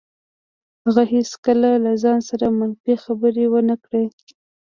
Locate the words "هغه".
0.83-1.03